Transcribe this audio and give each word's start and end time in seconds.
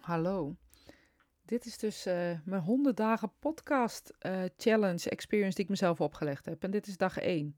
hallo. 0.00 0.56
Dit 1.42 1.66
is 1.66 1.78
dus 1.78 2.06
uh, 2.06 2.14
mijn 2.44 2.62
100 2.62 2.96
dagen 2.96 3.32
podcast 3.38 4.12
uh, 4.26 4.42
challenge 4.56 5.10
experience 5.10 5.54
die 5.54 5.64
ik 5.64 5.70
mezelf 5.70 6.00
opgelegd 6.00 6.44
heb. 6.44 6.62
En 6.62 6.70
dit 6.70 6.86
is 6.86 6.96
dag 6.96 7.18
1. 7.18 7.56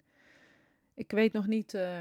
Ik 0.94 1.10
weet 1.10 1.32
nog 1.32 1.46
niet 1.46 1.74
uh, 1.74 2.00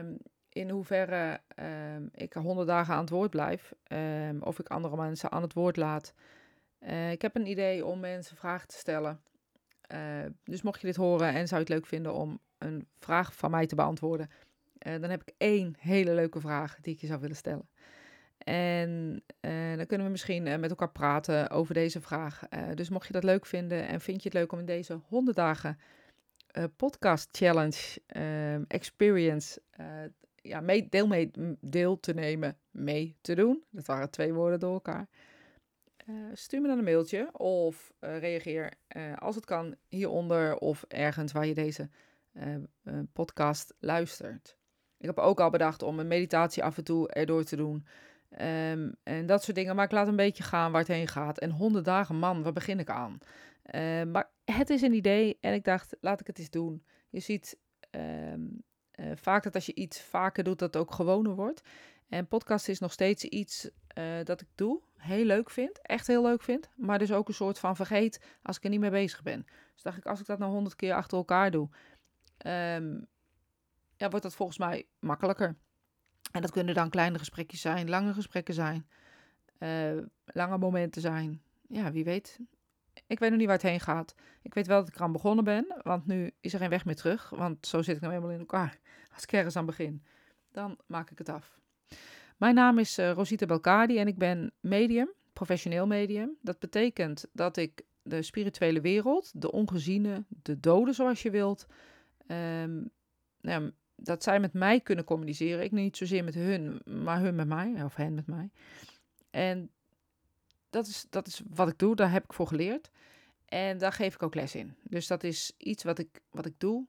in 0.49 0.69
hoeverre 0.69 1.41
ehm, 1.55 2.07
ik 2.11 2.33
100 2.33 2.67
dagen 2.67 2.93
aan 2.93 2.99
het 2.99 3.09
woord 3.09 3.29
blijf. 3.29 3.73
Ehm, 3.83 4.37
of 4.39 4.59
ik 4.59 4.67
andere 4.67 4.95
mensen 4.95 5.31
aan 5.31 5.41
het 5.41 5.53
woord 5.53 5.77
laat. 5.77 6.13
Eh, 6.79 7.11
ik 7.11 7.21
heb 7.21 7.35
een 7.35 7.47
idee 7.47 7.85
om 7.85 7.99
mensen 7.99 8.37
vragen 8.37 8.67
te 8.67 8.77
stellen. 8.77 9.21
dus 10.43 10.61
mocht 10.61 10.81
je 10.81 10.87
dit 10.87 10.95
horen 10.95 11.33
en 11.33 11.47
zou 11.47 11.61
je 11.61 11.65
het 11.65 11.75
leuk 11.75 11.85
vinden 11.85 12.13
om 12.13 12.39
een 12.57 12.87
vraag 12.99 13.35
van 13.35 13.51
mij 13.51 13.65
te 13.65 13.75
beantwoorden. 13.75 14.29
dan 14.77 15.09
heb 15.09 15.21
ik 15.21 15.33
één 15.37 15.75
hele 15.79 16.13
leuke 16.13 16.39
vraag 16.39 16.77
die 16.81 16.93
ik 16.93 17.01
je 17.01 17.07
zou 17.07 17.19
willen 17.19 17.35
stellen. 17.35 17.69
En 18.43 19.23
uh, 19.41 19.75
dan 19.75 19.85
kunnen 19.85 20.05
we 20.05 20.11
misschien 20.11 20.45
uh, 20.45 20.57
met 20.57 20.69
elkaar 20.69 20.91
praten 20.91 21.49
over 21.49 21.73
deze 21.73 22.01
vraag. 22.01 22.41
Uh, 22.49 22.63
dus 22.75 22.89
mocht 22.89 23.07
je 23.07 23.13
dat 23.13 23.23
leuk 23.23 23.45
vinden 23.45 23.87
en 23.87 24.01
vind 24.01 24.23
je 24.23 24.29
het 24.29 24.37
leuk 24.37 24.51
om 24.51 24.59
in 24.59 24.65
deze 24.65 24.99
100 25.07 25.37
dagen 25.37 25.79
podcast 26.75 27.29
challenge 27.31 28.01
ehm, 28.05 28.63
experience 28.67 29.61
ja, 30.35 30.61
deel, 30.89 31.29
deel 31.59 31.99
te 31.99 32.13
nemen, 32.13 32.57
mee 32.71 33.15
te 33.21 33.35
doen. 33.35 33.63
Dat 33.69 33.85
waren 33.85 34.09
twee 34.09 34.33
woorden 34.33 34.59
door 34.59 34.73
elkaar. 34.73 35.07
stuur 36.33 36.61
me 36.61 36.67
dan 36.67 36.77
een 36.77 36.83
mailtje 36.83 37.29
of 37.39 37.93
reageer 37.99 38.73
als 39.15 39.35
het 39.35 39.45
kan 39.45 39.75
hieronder 39.87 40.57
of 40.57 40.85
ergens 40.87 41.31
waar 41.31 41.45
je 41.45 41.53
deze 41.53 41.89
podcast 43.13 43.73
luistert. 43.79 44.57
Ik 44.97 45.07
heb 45.07 45.17
ook 45.17 45.39
al 45.39 45.49
bedacht 45.49 45.83
om 45.83 45.99
een 45.99 46.07
meditatie 46.07 46.63
af 46.63 46.77
en 46.77 46.83
toe 46.83 47.09
erdoor 47.09 47.43
te 47.43 47.55
doen. 47.55 47.85
Um, 48.39 48.95
en 49.03 49.25
dat 49.25 49.43
soort 49.43 49.55
dingen. 49.55 49.75
Maar 49.75 49.85
ik 49.85 49.91
laat 49.91 50.07
een 50.07 50.15
beetje 50.15 50.43
gaan 50.43 50.71
waar 50.71 50.81
het 50.81 50.89
heen 50.89 51.07
gaat. 51.07 51.39
En 51.39 51.49
honderd 51.49 51.85
dagen, 51.85 52.15
man, 52.15 52.43
waar 52.43 52.53
begin 52.53 52.79
ik 52.79 52.89
aan? 52.89 53.17
Um, 53.75 54.11
maar 54.11 54.29
het 54.45 54.69
is 54.69 54.81
een 54.81 54.93
idee 54.93 55.37
en 55.41 55.53
ik 55.53 55.63
dacht, 55.63 55.95
laat 55.99 56.19
ik 56.19 56.27
het 56.27 56.39
eens 56.39 56.49
doen. 56.49 56.85
Je 57.09 57.19
ziet 57.19 57.57
um, 57.91 58.63
uh, 58.95 59.11
vaak 59.15 59.43
dat 59.43 59.55
als 59.55 59.65
je 59.65 59.73
iets 59.73 60.01
vaker 60.01 60.43
doet, 60.43 60.59
dat 60.59 60.73
het 60.73 60.83
ook 60.83 60.93
gewoner 60.93 61.35
wordt. 61.35 61.61
En 62.09 62.27
podcast 62.27 62.67
is 62.67 62.79
nog 62.79 62.91
steeds 62.91 63.23
iets 63.23 63.69
uh, 63.97 64.23
dat 64.23 64.41
ik 64.41 64.47
doe, 64.55 64.81
heel 64.97 65.25
leuk 65.25 65.49
vind, 65.49 65.81
echt 65.81 66.07
heel 66.07 66.21
leuk 66.21 66.41
vind. 66.41 66.69
Maar 66.75 66.99
dus 66.99 67.11
ook 67.11 67.27
een 67.27 67.33
soort 67.33 67.59
van 67.59 67.75
vergeet 67.75 68.21
als 68.41 68.57
ik 68.57 68.63
er 68.63 68.69
niet 68.69 68.79
mee 68.79 68.89
bezig 68.89 69.23
ben. 69.23 69.45
Dus 69.73 69.83
dacht 69.83 69.97
ik, 69.97 70.05
als 70.05 70.19
ik 70.19 70.25
dat 70.25 70.39
nou 70.39 70.51
honderd 70.51 70.75
keer 70.75 70.93
achter 70.93 71.17
elkaar 71.17 71.51
doe, 71.51 71.69
ja, 73.95 74.09
wordt 74.09 74.21
dat 74.21 74.35
volgens 74.35 74.57
mij 74.57 74.87
makkelijker. 74.99 75.55
En 76.31 76.41
dat 76.41 76.51
kunnen 76.51 76.75
dan 76.75 76.89
kleine 76.89 77.17
gesprekjes 77.17 77.61
zijn, 77.61 77.89
lange 77.89 78.13
gesprekken 78.13 78.53
zijn, 78.53 78.87
uh, 79.59 80.03
lange 80.25 80.57
momenten 80.57 81.01
zijn. 81.01 81.41
Ja, 81.67 81.91
wie 81.91 82.03
weet. 82.03 82.39
Ik 83.07 83.19
weet 83.19 83.29
nog 83.29 83.37
niet 83.39 83.47
waar 83.47 83.57
het 83.57 83.65
heen 83.65 83.79
gaat. 83.79 84.15
Ik 84.41 84.53
weet 84.53 84.67
wel 84.67 84.79
dat 84.79 84.87
ik 84.87 84.95
eraan 84.95 85.11
begonnen 85.11 85.43
ben, 85.43 85.75
want 85.83 86.05
nu 86.05 86.31
is 86.41 86.53
er 86.53 86.59
geen 86.59 86.69
weg 86.69 86.85
meer 86.85 86.95
terug. 86.95 87.29
Want 87.29 87.67
zo 87.67 87.81
zit 87.81 87.95
ik 87.95 88.01
nou 88.01 88.13
helemaal 88.13 88.33
in 88.33 88.39
elkaar. 88.39 88.79
Als 89.13 89.23
ik 89.23 89.31
ergens 89.31 89.55
aan 89.55 89.65
begin, 89.65 90.03
dan 90.51 90.77
maak 90.85 91.09
ik 91.09 91.17
het 91.17 91.29
af. 91.29 91.59
Mijn 92.37 92.55
naam 92.55 92.79
is 92.79 92.99
uh, 92.99 93.11
Rosita 93.11 93.45
Belkadi 93.45 93.97
en 93.97 94.07
ik 94.07 94.17
ben 94.17 94.51
medium, 94.59 95.09
professioneel 95.33 95.87
medium. 95.87 96.37
Dat 96.41 96.59
betekent 96.59 97.25
dat 97.33 97.57
ik 97.57 97.81
de 98.03 98.21
spirituele 98.21 98.81
wereld, 98.81 99.41
de 99.41 99.51
ongeziene, 99.51 100.23
de 100.27 100.59
doden 100.59 100.93
zoals 100.93 101.21
je 101.21 101.29
wilt, 101.29 101.67
um, 102.27 102.89
nou, 103.41 103.71
dat 104.03 104.23
zij 104.23 104.39
met 104.39 104.53
mij 104.53 104.79
kunnen 104.79 105.05
communiceren. 105.05 105.63
Ik 105.63 105.71
niet 105.71 105.97
zozeer 105.97 106.23
met 106.23 106.33
hun, 106.33 106.81
maar 106.85 107.19
hun 107.19 107.35
met 107.35 107.47
mij, 107.47 107.83
of 107.83 107.95
hen 107.95 108.13
met 108.13 108.27
mij. 108.27 108.49
En 109.29 109.71
dat 110.69 110.87
is, 110.87 111.05
dat 111.09 111.27
is 111.27 111.41
wat 111.49 111.67
ik 111.67 111.77
doe, 111.77 111.95
daar 111.95 112.11
heb 112.11 112.23
ik 112.23 112.33
voor 112.33 112.47
geleerd. 112.47 112.91
En 113.45 113.77
daar 113.77 113.93
geef 113.93 114.13
ik 114.13 114.23
ook 114.23 114.35
les 114.35 114.55
in. 114.55 114.75
Dus 114.83 115.07
dat 115.07 115.23
is 115.23 115.53
iets 115.57 115.83
wat 115.83 115.99
ik, 115.99 116.21
wat 116.29 116.45
ik 116.45 116.59
doe, 116.59 116.85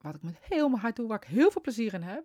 wat 0.00 0.14
ik 0.14 0.22
met 0.22 0.38
heel 0.40 0.68
mijn 0.68 0.82
hart 0.82 0.96
doe, 0.96 1.08
waar 1.08 1.22
ik 1.22 1.28
heel 1.28 1.50
veel 1.50 1.60
plezier 1.60 1.94
in 1.94 2.02
heb. 2.02 2.24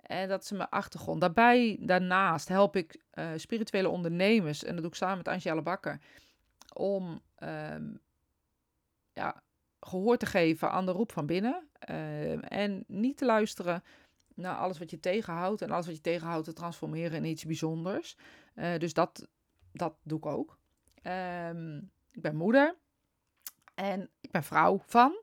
En 0.00 0.28
dat 0.28 0.42
is 0.42 0.50
mijn 0.50 0.68
achtergrond. 0.68 1.20
Daarbij, 1.20 1.78
daarnaast 1.80 2.48
help 2.48 2.76
ik 2.76 3.02
uh, 3.14 3.30
spirituele 3.36 3.88
ondernemers, 3.88 4.64
en 4.64 4.72
dat 4.72 4.82
doe 4.82 4.90
ik 4.90 4.96
samen 4.96 5.16
met 5.16 5.28
Angela 5.28 5.62
Bakker, 5.62 6.00
om 6.72 7.22
um, 7.42 8.00
ja, 9.12 9.42
gehoor 9.86 10.16
te 10.16 10.26
geven 10.26 10.70
aan 10.70 10.86
de 10.86 10.92
roep 10.92 11.12
van 11.12 11.26
binnen. 11.26 11.68
Uh, 11.90 12.52
en 12.52 12.84
niet 12.86 13.16
te 13.16 13.24
luisteren 13.24 13.82
naar 14.34 14.56
alles 14.56 14.78
wat 14.78 14.90
je 14.90 15.00
tegenhoudt. 15.00 15.62
En 15.62 15.70
alles 15.70 15.86
wat 15.86 15.94
je 15.94 16.00
tegenhoudt 16.00 16.44
te 16.44 16.52
transformeren 16.52 17.16
in 17.16 17.24
iets 17.24 17.44
bijzonders. 17.44 18.16
Uh, 18.54 18.78
dus 18.78 18.94
dat, 18.94 19.28
dat 19.72 19.94
doe 20.02 20.18
ik 20.18 20.26
ook. 20.26 20.58
Um, 21.02 21.90
ik 22.12 22.22
ben 22.22 22.36
moeder. 22.36 22.76
En 23.74 24.10
ik 24.20 24.30
ben 24.30 24.42
vrouw 24.42 24.82
van. 24.86 25.22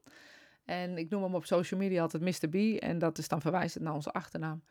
En 0.66 0.98
ik 0.98 1.10
noem 1.10 1.24
hem 1.24 1.36
op 1.36 1.46
social 1.46 1.80
media 1.80 2.02
altijd 2.02 2.24
Mr. 2.24 2.50
B. 2.50 2.82
En 2.82 3.00
dat 3.00 3.18
is 3.18 3.28
dan 3.28 3.42
verwijzend 3.42 3.84
naar 3.84 3.94
onze 3.94 4.12
achternaam. 4.12 4.64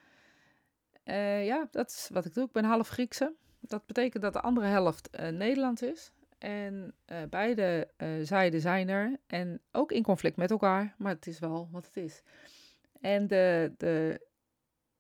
Uh, 1.05 1.47
ja, 1.47 1.69
dat 1.71 1.91
is 1.91 2.09
wat 2.13 2.25
ik 2.25 2.35
doe. 2.35 2.45
Ik 2.45 2.53
ben 2.53 2.65
half 2.65 2.89
Griekse. 2.89 3.35
Dat 3.61 3.87
betekent 3.87 4.23
dat 4.23 4.33
de 4.33 4.41
andere 4.41 4.67
helft 4.67 5.11
Nederlands 5.33 5.83
is. 5.83 6.13
En 6.43 6.95
uh, 7.07 7.23
beide 7.31 7.91
uh, 7.99 8.09
zijden 8.23 8.61
zijn 8.61 8.89
er. 8.89 9.17
En 9.27 9.61
ook 9.73 9.93
in 9.93 10.03
conflict 10.03 10.37
met 10.37 10.51
elkaar. 10.51 10.95
Maar 10.99 11.15
het 11.15 11.27
is 11.27 11.39
wel 11.39 11.69
wat 11.71 11.87
het 11.87 11.97
is. 11.97 12.23
En 13.01 13.27
de, 13.27 13.73
de 13.77 14.27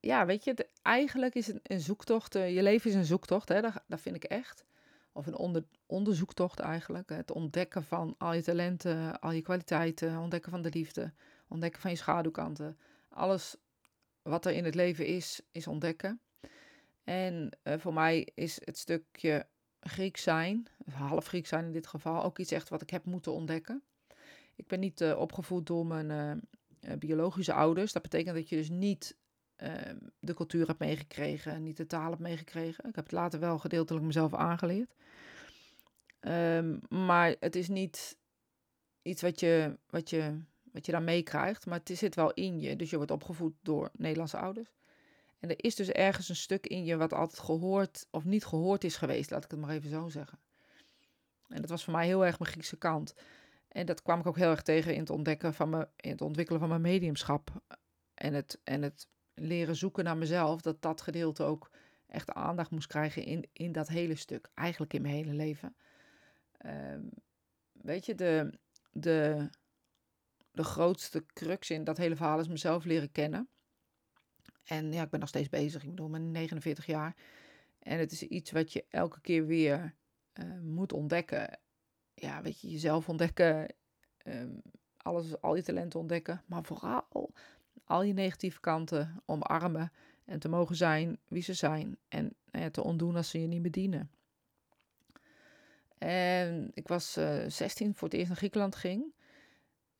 ja, 0.00 0.26
weet 0.26 0.44
je, 0.44 0.68
eigenlijk 0.82 1.34
is 1.34 1.52
een 1.62 1.80
zoektocht. 1.80 2.36
Uh, 2.36 2.54
je 2.54 2.62
leven 2.62 2.90
is 2.90 2.96
een 2.96 3.04
zoektocht, 3.04 3.48
hè, 3.48 3.60
dat, 3.60 3.82
dat 3.86 4.00
vind 4.00 4.16
ik 4.16 4.24
echt. 4.24 4.64
Of 5.12 5.26
een 5.26 5.36
onder, 5.36 5.64
onderzoektocht 5.86 6.60
eigenlijk. 6.60 7.08
Het 7.08 7.30
ontdekken 7.30 7.84
van 7.84 8.14
al 8.18 8.32
je 8.32 8.42
talenten, 8.42 9.20
al 9.20 9.32
je 9.32 9.42
kwaliteiten. 9.42 10.18
Ontdekken 10.18 10.50
van 10.50 10.62
de 10.62 10.70
liefde. 10.72 11.12
Ontdekken 11.48 11.80
van 11.80 11.90
je 11.90 11.96
schaduwkanten. 11.96 12.78
Alles 13.08 13.56
wat 14.22 14.46
er 14.46 14.52
in 14.52 14.64
het 14.64 14.74
leven 14.74 15.06
is, 15.06 15.40
is 15.50 15.66
ontdekken. 15.66 16.20
En 17.04 17.58
voor 17.64 17.92
mij 17.92 18.28
is 18.34 18.60
het 18.64 18.78
stukje 18.78 19.46
Grieks 19.84 20.22
zijn, 20.22 20.66
half 20.90 21.26
Grieks 21.26 21.48
zijn 21.48 21.64
in 21.64 21.72
dit 21.72 21.86
geval, 21.86 22.22
ook 22.22 22.38
iets 22.38 22.50
echt 22.50 22.68
wat 22.68 22.82
ik 22.82 22.90
heb 22.90 23.04
moeten 23.04 23.32
ontdekken. 23.32 23.82
Ik 24.54 24.66
ben 24.66 24.80
niet 24.80 25.00
uh, 25.00 25.18
opgevoed 25.18 25.66
door 25.66 25.86
mijn 25.86 26.10
uh, 26.80 26.92
biologische 26.98 27.52
ouders. 27.52 27.92
Dat 27.92 28.02
betekent 28.02 28.36
dat 28.36 28.48
je 28.48 28.56
dus 28.56 28.70
niet 28.70 29.16
ehm, 29.56 29.96
de 30.18 30.34
cultuur 30.34 30.66
hebt 30.66 30.78
meegekregen, 30.78 31.62
niet 31.62 31.76
de 31.76 31.86
taal 31.86 32.08
hebt 32.08 32.22
meegekregen. 32.22 32.88
Ik 32.88 32.94
heb 32.94 33.04
het 33.04 33.12
later 33.12 33.40
wel 33.40 33.58
gedeeltelijk 33.58 34.04
mezelf 34.04 34.34
aangeleerd. 34.34 34.94
Um, 36.20 36.80
maar 36.88 37.34
het 37.40 37.56
is 37.56 37.68
niet 37.68 38.16
iets 39.02 39.22
wat 39.22 39.40
je, 39.40 39.78
wat 39.90 40.10
je, 40.10 40.40
wat 40.72 40.86
je 40.86 40.92
dan 40.92 41.04
meekrijgt, 41.04 41.66
maar 41.66 41.80
het 41.84 41.98
zit 41.98 42.14
wel 42.14 42.32
in 42.32 42.60
je. 42.60 42.76
Dus 42.76 42.90
je 42.90 42.96
wordt 42.96 43.10
opgevoed 43.10 43.54
door 43.62 43.90
Nederlandse 43.92 44.36
ouders. 44.36 44.72
En 45.42 45.48
er 45.48 45.64
is 45.64 45.74
dus 45.74 45.88
ergens 45.88 46.28
een 46.28 46.36
stuk 46.36 46.66
in 46.66 46.84
je 46.84 46.96
wat 46.96 47.12
altijd 47.12 47.40
gehoord 47.40 48.06
of 48.10 48.24
niet 48.24 48.44
gehoord 48.44 48.84
is 48.84 48.96
geweest, 48.96 49.30
laat 49.30 49.44
ik 49.44 49.50
het 49.50 49.60
maar 49.60 49.70
even 49.70 49.90
zo 49.90 50.08
zeggen. 50.08 50.38
En 51.48 51.60
dat 51.60 51.70
was 51.70 51.84
voor 51.84 51.92
mij 51.92 52.06
heel 52.06 52.26
erg 52.26 52.38
mijn 52.38 52.50
Griekse 52.50 52.76
kant. 52.76 53.14
En 53.68 53.86
dat 53.86 54.02
kwam 54.02 54.20
ik 54.20 54.26
ook 54.26 54.36
heel 54.36 54.50
erg 54.50 54.62
tegen 54.62 54.94
in 54.94 55.00
het 55.00 55.10
ontdekken 55.10 55.54
van 55.54 55.70
mijn, 55.70 55.86
in 55.96 56.10
het 56.10 56.20
ontwikkelen 56.20 56.60
van 56.60 56.68
mijn 56.68 56.80
mediumschap. 56.80 57.62
En 58.14 58.34
het, 58.34 58.60
en 58.64 58.82
het 58.82 59.08
leren 59.34 59.76
zoeken 59.76 60.04
naar 60.04 60.16
mezelf, 60.16 60.60
dat 60.60 60.82
dat 60.82 61.00
gedeelte 61.00 61.42
ook 61.42 61.70
echt 62.06 62.30
aandacht 62.32 62.70
moest 62.70 62.86
krijgen 62.86 63.24
in, 63.24 63.48
in 63.52 63.72
dat 63.72 63.88
hele 63.88 64.16
stuk. 64.16 64.50
Eigenlijk 64.54 64.92
in 64.92 65.02
mijn 65.02 65.14
hele 65.14 65.32
leven. 65.32 65.76
Um, 66.66 67.10
weet 67.72 68.06
je, 68.06 68.14
de, 68.14 68.58
de, 68.90 69.48
de 70.50 70.64
grootste 70.64 71.24
crux 71.26 71.70
in 71.70 71.84
dat 71.84 71.96
hele 71.96 72.16
verhaal 72.16 72.40
is 72.40 72.48
mezelf 72.48 72.84
leren 72.84 73.12
kennen. 73.12 73.48
En 74.64 74.92
ja, 74.92 75.02
ik 75.02 75.10
ben 75.10 75.20
nog 75.20 75.28
steeds 75.28 75.48
bezig. 75.48 75.82
Ik 75.82 75.88
bedoel, 75.88 76.08
ben 76.08 76.30
49 76.30 76.86
jaar. 76.86 77.16
En 77.78 77.98
het 77.98 78.12
is 78.12 78.22
iets 78.22 78.50
wat 78.50 78.72
je 78.72 78.84
elke 78.88 79.20
keer 79.20 79.46
weer 79.46 79.94
uh, 80.34 80.60
moet 80.60 80.92
ontdekken. 80.92 81.58
Ja, 82.14 82.42
weet 82.42 82.60
je, 82.60 82.70
jezelf 82.70 83.08
ontdekken. 83.08 83.74
Um, 84.24 84.62
alles, 84.96 85.40
al 85.40 85.56
je 85.56 85.62
talenten 85.62 86.00
ontdekken. 86.00 86.42
Maar 86.46 86.64
vooral 86.64 87.32
al 87.84 88.02
je 88.02 88.12
negatieve 88.12 88.60
kanten 88.60 89.22
omarmen. 89.26 89.92
En 90.24 90.38
te 90.38 90.48
mogen 90.48 90.76
zijn 90.76 91.18
wie 91.28 91.42
ze 91.42 91.54
zijn. 91.54 91.96
En 92.08 92.34
nou 92.50 92.70
te 92.70 92.82
ontdoen 92.82 93.16
als 93.16 93.30
ze 93.30 93.40
je 93.40 93.46
niet 93.46 93.62
bedienen. 93.62 94.10
En 95.98 96.70
ik 96.74 96.88
was 96.88 97.16
uh, 97.16 97.44
eh, 97.44 97.50
16 97.50 97.94
voor 97.94 98.08
het 98.08 98.16
eerst 98.16 98.28
naar 98.28 98.36
Griekenland 98.36 98.76
ging. 98.76 99.14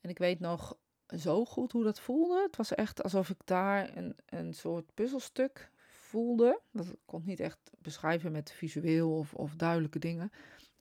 En 0.00 0.11
ik 0.11 0.19
weet 0.19 0.41
nog, 0.41 0.76
zo 1.19 1.44
goed 1.44 1.73
hoe 1.73 1.85
dat 1.85 2.00
voelde. 2.00 2.43
Het 2.43 2.56
was 2.56 2.75
echt 2.75 3.03
alsof 3.03 3.31
ik 3.31 3.38
daar 3.44 3.97
een, 3.97 4.17
een 4.26 4.55
soort 4.55 4.94
puzzelstuk 4.94 5.70
voelde. 5.87 6.61
Dat 6.70 6.87
kon 7.05 7.20
ik 7.20 7.26
niet 7.26 7.41
echt 7.41 7.70
beschrijven 7.79 8.32
met 8.32 8.53
visueel 8.53 9.17
of, 9.17 9.35
of 9.35 9.55
duidelijke 9.55 9.99
dingen. 9.99 10.32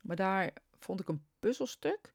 Maar 0.01 0.15
daar 0.15 0.53
vond 0.79 0.99
ik 0.99 1.07
een 1.07 1.23
puzzelstuk 1.39 2.13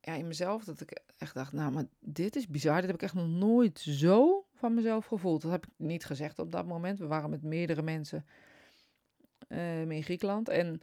ja, 0.00 0.12
in 0.14 0.26
mezelf. 0.26 0.64
Dat 0.64 0.80
ik 0.80 1.00
echt 1.18 1.34
dacht, 1.34 1.52
nou, 1.52 1.72
maar 1.72 1.84
dit 1.98 2.36
is 2.36 2.48
bizar. 2.48 2.76
Dit 2.76 2.86
heb 2.86 2.94
ik 2.94 3.02
echt 3.02 3.14
nog 3.14 3.28
nooit 3.28 3.78
zo 3.78 4.46
van 4.54 4.74
mezelf 4.74 5.06
gevoeld. 5.06 5.42
Dat 5.42 5.50
heb 5.50 5.66
ik 5.66 5.72
niet 5.76 6.04
gezegd 6.04 6.38
op 6.38 6.52
dat 6.52 6.66
moment. 6.66 6.98
We 6.98 7.06
waren 7.06 7.30
met 7.30 7.42
meerdere 7.42 7.82
mensen 7.82 8.26
ehm, 9.48 9.90
in 9.90 10.02
Griekenland. 10.02 10.48
En 10.48 10.80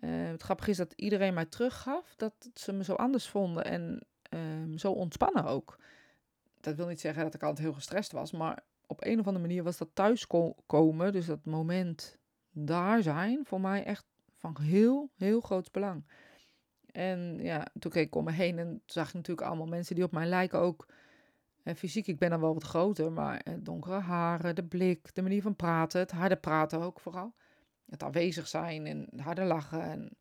eh, 0.00 0.10
het 0.10 0.42
grappige 0.42 0.70
is 0.70 0.76
dat 0.76 0.92
iedereen 0.96 1.34
mij 1.34 1.44
teruggaf 1.44 2.14
dat 2.16 2.50
ze 2.54 2.72
me 2.72 2.84
zo 2.84 2.94
anders 2.94 3.28
vonden 3.28 3.64
en 3.64 4.06
ehm, 4.34 4.76
zo 4.76 4.92
ontspannen 4.92 5.44
ook. 5.44 5.78
Dat 6.60 6.76
wil 6.76 6.86
niet 6.86 7.00
zeggen 7.00 7.22
dat 7.22 7.34
ik 7.34 7.42
altijd 7.42 7.66
heel 7.66 7.74
gestrest 7.74 8.12
was, 8.12 8.32
maar 8.32 8.62
op 8.86 9.04
een 9.04 9.20
of 9.20 9.26
andere 9.26 9.46
manier 9.46 9.62
was 9.62 9.78
dat 9.78 9.88
thuiskomen, 9.92 11.12
dus 11.12 11.26
dat 11.26 11.44
moment 11.44 12.18
daar 12.50 13.02
zijn, 13.02 13.40
voor 13.44 13.60
mij 13.60 13.84
echt 13.84 14.04
van 14.32 14.56
heel, 14.60 15.10
heel 15.16 15.40
groot 15.40 15.72
belang. 15.72 16.04
En 16.92 17.38
ja, 17.38 17.66
toen 17.78 17.90
keek 17.90 18.06
ik 18.06 18.14
om 18.14 18.24
me 18.24 18.32
heen 18.32 18.58
en 18.58 18.82
zag 18.86 19.08
ik 19.08 19.14
natuurlijk 19.14 19.46
allemaal 19.46 19.66
mensen 19.66 19.94
die 19.94 20.04
op 20.04 20.12
mij 20.12 20.26
lijken 20.26 20.58
ook. 20.58 20.86
En 21.62 21.76
fysiek, 21.76 22.06
ik 22.06 22.18
ben 22.18 22.30
dan 22.30 22.40
wel 22.40 22.54
wat 22.54 22.64
groter, 22.64 23.12
maar 23.12 23.40
eh, 23.40 23.54
donkere 23.58 23.98
haren, 23.98 24.54
de 24.54 24.64
blik, 24.64 25.14
de 25.14 25.22
manier 25.22 25.42
van 25.42 25.56
praten, 25.56 26.00
het 26.00 26.10
harde 26.10 26.36
praten 26.36 26.80
ook 26.80 27.00
vooral. 27.00 27.34
Het 27.90 28.02
aanwezig 28.02 28.48
zijn 28.48 28.86
en 28.86 29.08
harde 29.16 29.44
lachen 29.44 29.82
en 29.82 30.16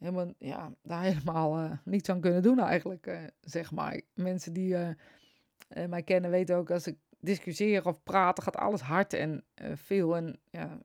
helemaal, 0.00 0.34
ja, 0.38 0.72
daar 0.82 1.02
helemaal 1.12 1.58
uh, 1.58 1.72
niets 1.84 2.08
aan 2.08 2.20
kunnen 2.20 2.42
doen 2.42 2.58
eigenlijk, 2.58 3.06
uh, 3.06 3.18
zeg 3.40 3.70
maar. 3.70 4.00
Mensen 4.14 4.52
die 4.52 4.76
mij 5.88 6.02
kennen 6.02 6.30
weten 6.30 6.56
ook, 6.56 6.70
als 6.70 6.86
ik 6.86 6.98
discussieer 7.20 7.86
of 7.86 8.02
praat, 8.02 8.42
gaat 8.42 8.56
alles 8.56 8.80
hard 8.80 9.12
en 9.12 9.44
veel. 9.74 10.16
En 10.16 10.40
ja, 10.50 10.78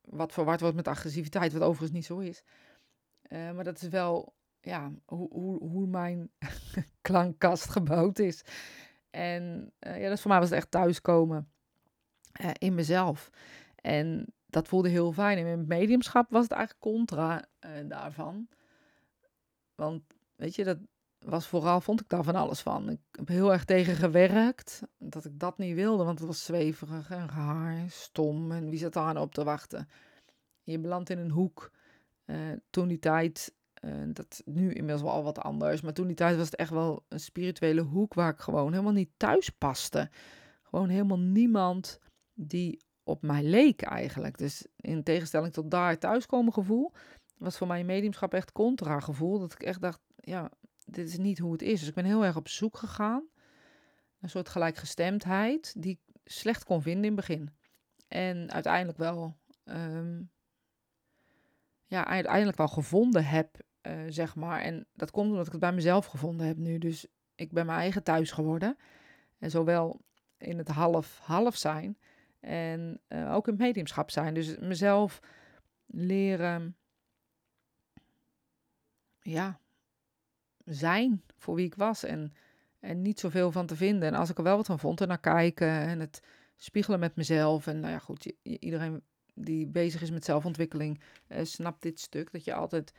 wat 0.00 0.32
verward 0.32 0.60
wordt 0.60 0.76
met 0.76 0.88
agressiviteit, 0.88 1.52
wat 1.52 1.62
overigens 1.62 1.90
niet 1.90 2.04
zo 2.04 2.18
is. 2.18 2.44
maar 3.30 3.64
dat 3.64 3.82
is 3.82 3.88
wel 3.88 4.34
ja, 4.60 4.92
hoe, 5.04 5.28
hoe, 5.32 5.58
hoe 5.68 5.86
mijn 5.86 6.30
klankkast 7.00 7.68
gebouwd 7.70 8.18
is. 8.18 8.44
En 9.10 9.72
ja, 9.78 10.08
dat 10.08 10.20
voor 10.20 10.30
mij 10.30 10.40
was 10.40 10.48
het 10.48 10.58
echt 10.58 10.70
thuiskomen 10.70 11.52
in 12.58 12.74
mezelf. 12.74 13.30
En 13.74 14.34
dat 14.52 14.68
voelde 14.68 14.88
heel 14.88 15.12
fijn. 15.12 15.38
In 15.38 15.44
mijn 15.44 15.66
mediumschap 15.66 16.30
was 16.30 16.42
het 16.42 16.52
eigenlijk 16.52 16.82
contra 16.82 17.44
uh, 17.64 17.70
daarvan. 17.88 18.48
Want 19.74 20.02
weet 20.36 20.54
je, 20.54 20.64
dat 20.64 20.78
was 21.18 21.46
vooral, 21.46 21.80
vond 21.80 22.00
ik 22.00 22.08
daar 22.08 22.24
van 22.24 22.34
alles 22.34 22.60
van. 22.60 22.90
Ik 22.90 23.00
heb 23.10 23.28
heel 23.28 23.52
erg 23.52 23.64
tegen 23.64 23.94
gewerkt 23.94 24.82
dat 24.98 25.24
ik 25.24 25.38
dat 25.38 25.58
niet 25.58 25.74
wilde, 25.74 26.04
want 26.04 26.18
het 26.18 26.28
was 26.28 26.44
zweverig 26.44 27.10
en 27.10 27.28
raar, 27.28 27.90
stom. 27.90 28.52
En 28.52 28.68
wie 28.68 28.78
zat 28.78 28.92
daar 28.92 29.04
aan 29.04 29.18
op 29.18 29.34
te 29.34 29.44
wachten? 29.44 29.88
Je 30.62 30.78
belandt 30.78 31.10
in 31.10 31.18
een 31.18 31.30
hoek. 31.30 31.70
toen 32.70 32.88
die 32.88 32.98
tijd 32.98 33.52
uh, 33.84 33.92
dat 34.06 34.42
nu 34.44 34.72
inmiddels 34.72 35.02
wel 35.02 35.22
wat 35.22 35.38
anders. 35.38 35.80
Maar 35.80 35.92
toen 35.92 36.06
die 36.06 36.16
tijd 36.16 36.36
was 36.36 36.46
het 36.46 36.56
echt 36.56 36.70
wel 36.70 37.04
een 37.08 37.20
spirituele 37.20 37.80
hoek 37.80 38.14
waar 38.14 38.32
ik 38.32 38.40
gewoon 38.40 38.70
helemaal 38.72 38.92
niet 38.92 39.10
thuis 39.16 39.48
paste. 39.48 40.10
Gewoon 40.62 40.88
helemaal 40.88 41.18
niemand 41.18 41.98
die 42.34 42.80
op 43.02 43.22
mij 43.22 43.42
leek 43.42 43.82
eigenlijk. 43.82 44.38
Dus 44.38 44.66
in 44.76 45.02
tegenstelling 45.02 45.52
tot 45.52 45.70
daar 45.70 45.98
thuiskomen 45.98 46.52
gevoel, 46.52 46.92
was 47.36 47.58
voor 47.58 47.66
mijn 47.66 47.86
mediumschap 47.86 48.34
echt 48.34 48.52
contra 48.52 49.00
gevoel. 49.00 49.38
Dat 49.38 49.52
ik 49.52 49.62
echt 49.62 49.80
dacht, 49.80 50.00
ja, 50.16 50.50
dit 50.84 51.08
is 51.08 51.18
niet 51.18 51.38
hoe 51.38 51.52
het 51.52 51.62
is. 51.62 51.78
Dus 51.78 51.88
ik 51.88 51.94
ben 51.94 52.04
heel 52.04 52.24
erg 52.24 52.36
op 52.36 52.48
zoek 52.48 52.76
gegaan. 52.76 53.24
Een 54.20 54.30
soort 54.30 54.48
gelijkgestemdheid 54.48 55.74
die 55.78 55.92
ik 55.92 56.20
slecht 56.24 56.64
kon 56.64 56.82
vinden 56.82 57.04
in 57.04 57.16
het 57.16 57.26
begin. 57.26 57.50
En 58.08 58.50
uiteindelijk 58.50 58.98
wel, 58.98 59.36
um, 59.64 60.30
ja, 61.86 62.06
uiteindelijk 62.06 62.56
wel 62.56 62.68
gevonden 62.68 63.24
heb 63.24 63.60
uh, 63.82 64.00
zeg 64.08 64.34
maar. 64.34 64.60
En 64.60 64.86
dat 64.94 65.10
komt 65.10 65.30
omdat 65.30 65.46
ik 65.46 65.52
het 65.52 65.60
bij 65.60 65.72
mezelf 65.72 66.06
gevonden 66.06 66.46
heb 66.46 66.56
nu. 66.56 66.78
Dus 66.78 67.06
ik 67.34 67.52
ben 67.52 67.66
mijn 67.66 67.78
eigen 67.78 68.02
thuis 68.02 68.30
geworden. 68.30 68.76
En 69.38 69.50
zowel 69.50 70.00
in 70.36 70.58
het 70.58 70.68
half-half 70.68 71.56
zijn 71.56 71.98
en 72.42 73.00
uh, 73.08 73.34
ook 73.34 73.48
in 73.48 73.54
mediumschap 73.56 74.10
zijn. 74.10 74.34
Dus 74.34 74.58
mezelf 74.58 75.20
leren, 75.86 76.76
ja, 79.20 79.60
zijn 80.64 81.22
voor 81.36 81.54
wie 81.54 81.66
ik 81.66 81.74
was. 81.74 82.04
En, 82.04 82.32
en 82.80 83.02
niet 83.02 83.20
zoveel 83.20 83.52
van 83.52 83.66
te 83.66 83.76
vinden. 83.76 84.08
En 84.08 84.14
als 84.14 84.30
ik 84.30 84.38
er 84.38 84.44
wel 84.44 84.56
wat 84.56 84.66
van 84.66 84.78
vond, 84.78 85.00
en 85.00 85.08
naar 85.08 85.20
kijken 85.20 85.68
en 85.68 86.00
het 86.00 86.22
spiegelen 86.56 87.00
met 87.00 87.16
mezelf. 87.16 87.66
En 87.66 87.80
nou 87.80 87.92
ja, 87.92 87.98
goed, 87.98 88.32
iedereen 88.42 89.02
die 89.34 89.66
bezig 89.66 90.02
is 90.02 90.10
met 90.10 90.24
zelfontwikkeling, 90.24 91.00
uh, 91.28 91.44
snapt 91.44 91.82
dit 91.82 92.00
stuk. 92.00 92.32
Dat 92.32 92.44
je 92.44 92.54
altijd 92.54 92.92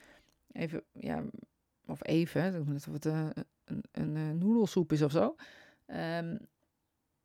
even, 0.52 0.84
ja, 0.92 1.24
of 1.86 2.08
even, 2.08 2.66
net 2.68 2.88
of 2.88 2.94
het 2.94 3.06
uh, 3.06 3.30
een, 3.34 3.84
een, 3.92 4.16
een, 4.16 4.38
noedelsoep 4.38 4.92
is 4.92 5.02
of 5.02 5.12
zo. 5.12 5.36
Um, 5.88 6.48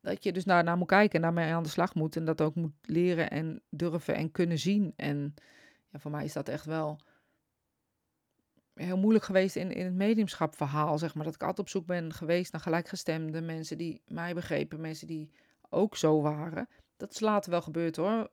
dat 0.01 0.23
je 0.23 0.31
dus 0.31 0.45
naar, 0.45 0.63
naar 0.63 0.77
moet 0.77 0.87
kijken 0.87 1.15
en 1.15 1.21
daarmee 1.21 1.53
aan 1.53 1.63
de 1.63 1.69
slag 1.69 1.95
moet. 1.95 2.15
En 2.15 2.25
dat 2.25 2.41
ook 2.41 2.55
moet 2.55 2.73
leren 2.81 3.29
en 3.29 3.61
durven 3.69 4.15
en 4.15 4.31
kunnen 4.31 4.59
zien. 4.59 4.93
En 4.95 5.33
ja, 5.91 5.99
voor 5.99 6.11
mij 6.11 6.23
is 6.23 6.33
dat 6.33 6.49
echt 6.49 6.65
wel 6.65 6.99
heel 8.73 8.97
moeilijk 8.97 9.25
geweest 9.25 9.55
in, 9.55 9.71
in 9.71 9.85
het 9.85 9.95
mediumschap 9.95 10.55
verhaal, 10.55 10.97
zeg 10.97 11.15
maar. 11.15 11.25
Dat 11.25 11.35
ik 11.35 11.41
altijd 11.41 11.59
op 11.59 11.69
zoek 11.69 11.85
ben 11.85 12.13
geweest 12.13 12.51
naar 12.51 12.61
gelijkgestemde 12.61 13.41
mensen 13.41 13.77
die 13.77 14.01
mij 14.07 14.33
begrepen, 14.33 14.81
mensen 14.81 15.07
die 15.07 15.31
ook 15.69 15.97
zo 15.97 16.21
waren. 16.21 16.69
Dat 16.97 17.11
is 17.11 17.19
later 17.19 17.51
wel 17.51 17.61
gebeurd 17.61 17.95
hoor 17.95 18.29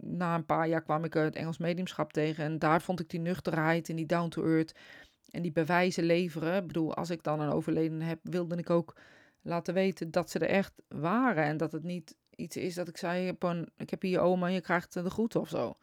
na 0.00 0.34
een 0.34 0.46
paar 0.46 0.68
jaar 0.68 0.82
kwam 0.82 1.04
ik 1.04 1.14
het 1.14 1.34
Engels 1.34 1.58
mediumschap 1.58 2.12
tegen. 2.12 2.44
En 2.44 2.58
daar 2.58 2.82
vond 2.82 3.00
ik 3.00 3.10
die 3.10 3.20
nuchterheid 3.20 3.88
en 3.88 3.96
die 3.96 4.06
down 4.06 4.28
to 4.28 4.44
earth 4.44 4.74
en 5.30 5.42
die 5.42 5.52
bewijzen 5.52 6.04
leveren. 6.04 6.56
Ik 6.56 6.66
bedoel, 6.66 6.94
als 6.94 7.10
ik 7.10 7.22
dan 7.22 7.40
een 7.40 7.52
overleden 7.52 8.00
heb, 8.00 8.18
wilde 8.22 8.56
ik 8.56 8.70
ook 8.70 8.96
laten 9.42 9.74
weten 9.74 10.10
dat 10.10 10.30
ze 10.30 10.38
er 10.38 10.48
echt 10.48 10.82
waren. 10.88 11.44
En 11.44 11.56
dat 11.56 11.72
het 11.72 11.82
niet 11.82 12.16
iets 12.30 12.56
is 12.56 12.74
dat 12.74 12.88
ik 12.88 12.96
zei, 12.96 13.36
ik 13.76 13.90
heb 13.90 14.02
hier 14.02 14.10
je 14.10 14.20
oma, 14.20 14.46
je 14.46 14.60
krijgt 14.60 14.92
de 14.92 15.10
groeten 15.10 15.40
of 15.40 15.48
zo. 15.48 15.76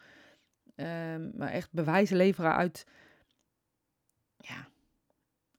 Um, 0.76 1.32
maar 1.36 1.52
echt 1.52 1.72
bewijzen 1.72 2.18
leveren 2.18 2.56
uit, 2.56 2.86
ja, 4.38 4.68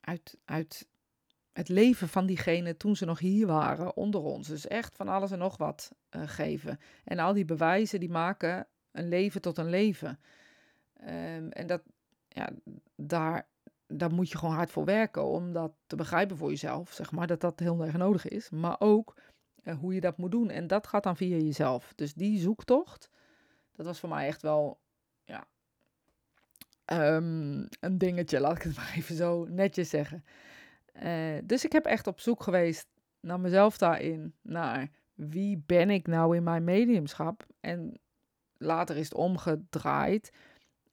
uit, 0.00 0.38
uit 0.44 0.88
het 1.52 1.68
leven 1.68 2.08
van 2.08 2.26
diegene 2.26 2.76
toen 2.76 2.96
ze 2.96 3.04
nog 3.04 3.18
hier 3.18 3.46
waren, 3.46 3.96
onder 3.96 4.20
ons. 4.20 4.48
Dus 4.48 4.66
echt 4.66 4.96
van 4.96 5.08
alles 5.08 5.30
en 5.30 5.38
nog 5.38 5.56
wat 5.56 5.92
uh, 6.10 6.22
geven. 6.28 6.78
En 7.04 7.18
al 7.18 7.32
die 7.32 7.44
bewijzen 7.44 8.00
die 8.00 8.10
maken 8.10 8.66
een 8.92 9.08
leven 9.08 9.40
tot 9.40 9.58
een 9.58 9.70
leven. 9.70 10.20
Um, 11.00 11.50
en 11.50 11.66
dat, 11.66 11.82
ja, 12.28 12.50
daar, 12.96 13.48
daar 13.88 14.12
moet 14.14 14.30
je 14.30 14.38
gewoon 14.38 14.54
hard 14.54 14.70
voor 14.70 14.84
werken 14.84 15.24
om 15.24 15.52
dat 15.52 15.72
te 15.86 15.96
begrijpen 15.96 16.36
voor 16.36 16.50
jezelf, 16.50 16.92
zeg 16.92 17.12
maar, 17.12 17.26
dat 17.26 17.40
dat 17.40 17.58
heel 17.58 17.84
erg 17.84 17.96
nodig 17.96 18.28
is. 18.28 18.50
Maar 18.50 18.76
ook 18.78 19.16
uh, 19.64 19.78
hoe 19.78 19.94
je 19.94 20.00
dat 20.00 20.16
moet 20.16 20.30
doen. 20.30 20.50
En 20.50 20.66
dat 20.66 20.86
gaat 20.86 21.02
dan 21.02 21.16
via 21.16 21.36
jezelf. 21.36 21.92
Dus 21.94 22.14
die 22.14 22.38
zoektocht, 22.38 23.10
dat 23.72 23.86
was 23.86 24.00
voor 24.00 24.08
mij 24.08 24.26
echt 24.26 24.42
wel, 24.42 24.80
ja, 25.24 25.46
um, 26.92 27.68
een 27.80 27.98
dingetje, 27.98 28.40
laat 28.40 28.56
ik 28.56 28.62
het 28.62 28.76
maar 28.76 28.92
even 28.96 29.16
zo 29.16 29.44
netjes 29.44 29.88
zeggen. 29.88 30.24
Uh, 31.02 31.38
dus 31.44 31.64
ik 31.64 31.72
heb 31.72 31.84
echt 31.84 32.06
op 32.06 32.20
zoek 32.20 32.42
geweest 32.42 32.86
naar 33.20 33.40
mezelf 33.40 33.78
daarin, 33.78 34.34
naar 34.42 34.90
wie 35.14 35.62
ben 35.66 35.90
ik 35.90 36.06
nou 36.06 36.36
in 36.36 36.42
mijn 36.42 36.64
mediumschap? 36.64 37.46
En 37.60 38.00
later 38.56 38.96
is 38.96 39.04
het 39.04 39.14
omgedraaid 39.14 40.32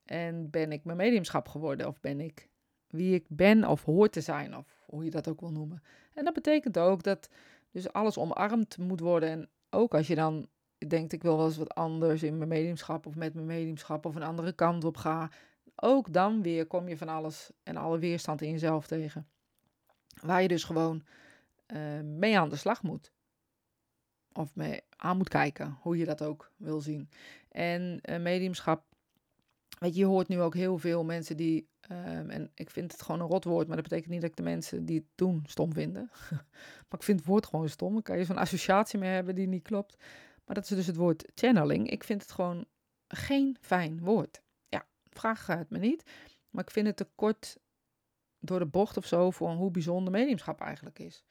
en 0.05 0.49
ben 0.49 0.71
ik 0.71 0.83
mijn 0.83 0.97
mediumschap 0.97 1.47
geworden 1.47 1.87
of 1.87 1.99
ben 1.99 2.19
ik 2.19 2.49
wie 2.95 3.13
ik 3.13 3.25
ben 3.27 3.67
of 3.67 3.83
hoort 3.83 4.11
te 4.11 4.21
zijn 4.21 4.57
of 4.57 4.83
hoe 4.85 5.03
je 5.03 5.09
dat 5.09 5.27
ook 5.27 5.39
wil 5.39 5.51
noemen. 5.51 5.83
En 6.13 6.23
dat 6.23 6.33
betekent 6.33 6.77
ook 6.77 7.03
dat 7.03 7.29
dus 7.71 7.91
alles 7.91 8.17
omarmd 8.17 8.77
moet 8.77 8.99
worden 8.99 9.29
en 9.29 9.49
ook 9.69 9.93
als 9.93 10.07
je 10.07 10.15
dan 10.15 10.47
denkt 10.87 11.13
ik 11.13 11.21
wil 11.21 11.37
wel 11.37 11.45
eens 11.45 11.57
wat 11.57 11.75
anders 11.75 12.23
in 12.23 12.37
mijn 12.37 12.49
mediumschap 12.49 13.05
of 13.05 13.15
met 13.15 13.33
mijn 13.33 13.45
mediumschap 13.45 14.05
of 14.05 14.15
een 14.15 14.23
andere 14.23 14.53
kant 14.53 14.83
op 14.83 14.97
ga, 14.97 15.29
ook 15.75 16.13
dan 16.13 16.41
weer 16.41 16.65
kom 16.65 16.87
je 16.87 16.97
van 16.97 17.09
alles 17.09 17.51
en 17.63 17.77
alle 17.77 17.99
weerstand 17.99 18.41
in 18.41 18.51
jezelf 18.51 18.87
tegen. 18.87 19.27
Waar 20.21 20.41
je 20.41 20.47
dus 20.47 20.63
gewoon 20.63 21.03
uh, 21.67 22.01
mee 22.01 22.39
aan 22.39 22.49
de 22.49 22.55
slag 22.55 22.83
moet. 22.83 23.11
Of 24.33 24.55
mee 24.55 24.81
aan 24.89 25.17
moet 25.17 25.29
kijken, 25.29 25.77
hoe 25.81 25.97
je 25.97 26.05
dat 26.05 26.21
ook 26.23 26.51
wil 26.57 26.81
zien. 26.81 27.09
En 27.49 27.99
uh, 28.09 28.17
mediumschap, 28.19 28.83
weet 29.79 29.95
je, 29.95 30.05
hoort 30.05 30.27
nu 30.27 30.41
ook 30.41 30.53
heel 30.53 30.77
veel 30.77 31.03
mensen 31.03 31.37
die, 31.37 31.67
um, 31.91 32.29
en 32.29 32.51
ik 32.53 32.69
vind 32.69 32.91
het 32.91 33.01
gewoon 33.01 33.21
een 33.21 33.27
rotwoord, 33.27 33.67
maar 33.67 33.75
dat 33.75 33.89
betekent 33.89 34.11
niet 34.11 34.21
dat 34.21 34.29
ik 34.29 34.35
de 34.35 34.43
mensen 34.43 34.85
die 34.85 34.97
het 34.97 35.07
doen 35.15 35.43
stom 35.47 35.73
vinden. 35.73 36.09
maar 36.87 36.99
ik 36.99 37.03
vind 37.03 37.19
het 37.19 37.27
woord 37.27 37.45
gewoon 37.45 37.69
stom. 37.69 37.93
Dan 37.93 38.01
kan 38.01 38.17
je 38.17 38.25
zo'n 38.25 38.37
associatie 38.37 38.99
mee 38.99 39.11
hebben 39.11 39.35
die 39.35 39.47
niet 39.47 39.63
klopt. 39.63 39.97
Maar 40.45 40.55
dat 40.55 40.63
is 40.63 40.69
dus 40.69 40.87
het 40.87 40.95
woord 40.95 41.31
channeling. 41.33 41.89
Ik 41.89 42.03
vind 42.03 42.21
het 42.21 42.31
gewoon 42.31 42.65
geen 43.07 43.57
fijn 43.61 43.99
woord. 43.99 44.41
Ja, 44.69 44.85
vraag 45.09 45.47
het 45.47 45.69
me 45.69 45.77
niet. 45.77 46.03
Maar 46.49 46.63
ik 46.63 46.71
vind 46.71 46.87
het 46.87 46.97
te 46.97 47.07
kort 47.15 47.57
door 48.39 48.59
de 48.59 48.65
bocht 48.65 48.97
of 48.97 49.05
zo 49.05 49.31
voor 49.31 49.49
hoe 49.49 49.71
bijzonder 49.71 50.11
mediumschap 50.11 50.61
eigenlijk 50.61 50.99
is. 50.99 51.23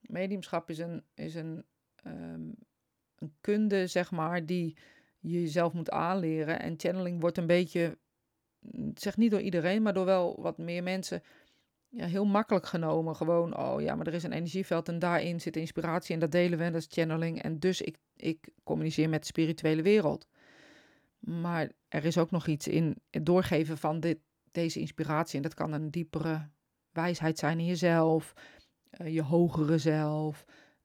Mediumschap 0.00 0.70
is 0.70 0.78
een, 0.78 1.04
is 1.14 1.34
een, 1.34 1.64
um, 2.06 2.54
een 3.18 3.34
kunde, 3.40 3.86
zeg 3.86 4.10
maar, 4.10 4.46
die 4.46 4.76
je 5.20 5.40
jezelf 5.40 5.72
moet 5.72 5.90
aanleren. 5.90 6.60
En 6.60 6.74
channeling 6.76 7.20
wordt 7.20 7.38
een 7.38 7.46
beetje, 7.46 7.98
mm, 8.58 8.90
zeg 8.94 9.16
niet 9.16 9.30
door 9.30 9.40
iedereen, 9.40 9.82
maar 9.82 9.94
door 9.94 10.04
wel 10.04 10.42
wat 10.42 10.58
meer 10.58 10.82
mensen 10.82 11.22
ja, 11.88 12.06
heel 12.06 12.24
makkelijk 12.24 12.66
genomen. 12.66 13.16
Gewoon, 13.16 13.56
oh 13.56 13.80
ja, 13.80 13.94
maar 13.94 14.06
er 14.06 14.14
is 14.14 14.22
een 14.22 14.32
energieveld 14.32 14.88
en 14.88 14.98
daarin 14.98 15.40
zit 15.40 15.56
inspiratie 15.56 16.14
en 16.14 16.20
dat 16.20 16.32
delen 16.32 16.58
we, 16.58 16.70
dat 16.70 16.80
is 16.80 16.88
channeling. 16.90 17.42
En 17.42 17.58
dus 17.58 17.80
ik, 17.80 17.96
ik 18.16 18.48
communiceer 18.64 19.08
met 19.08 19.20
de 19.20 19.26
spirituele 19.26 19.82
wereld. 19.82 20.28
Maar 21.18 21.70
er 21.88 22.04
is 22.04 22.18
ook 22.18 22.30
nog 22.30 22.46
iets 22.46 22.68
in 22.68 22.96
het 23.10 23.26
doorgeven 23.26 23.78
van 23.78 24.00
dit, 24.00 24.18
deze 24.50 24.80
inspiratie. 24.80 25.36
En 25.36 25.42
dat 25.42 25.54
kan 25.54 25.72
een 25.72 25.90
diepere 25.90 26.48
wijsheid 26.92 27.38
zijn 27.38 27.58
in 27.58 27.66
jezelf, 27.66 28.32
uh, 29.00 29.14
je 29.14 29.22
hogere 29.22 29.78
zelf, 29.78 30.44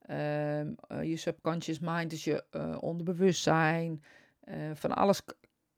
uh, 0.09 0.59
uh, 0.59 0.65
je 1.01 1.17
subconscious 1.17 1.79
mind, 1.79 2.09
dus 2.09 2.23
je 2.23 2.45
onderbewustzijn. 2.79 4.03
Van 4.73 4.91
alles, 4.91 5.21